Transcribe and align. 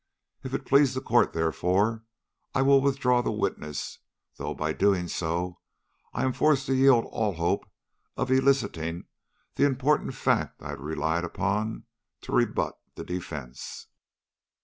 If 0.41 0.55
it 0.55 0.65
please 0.65 0.95
the 0.95 0.99
Court, 0.99 1.31
therefore, 1.31 2.05
I 2.55 2.63
will 2.63 2.81
withdraw 2.81 3.21
the 3.21 3.31
witness, 3.31 3.99
though 4.37 4.55
by 4.55 4.71
so 4.71 4.77
doing 4.79 5.07
I 6.11 6.23
am 6.23 6.33
forced 6.33 6.65
to 6.65 6.75
yield 6.75 7.05
all 7.11 7.33
hope 7.33 7.69
of 8.17 8.31
eliciting 8.31 9.03
the 9.57 9.65
important 9.65 10.15
fact 10.15 10.63
I 10.63 10.69
had 10.69 10.79
relied 10.81 11.23
upon 11.23 11.83
to 12.21 12.31
rebut 12.31 12.73
the 12.95 13.03
defence." 13.03 13.89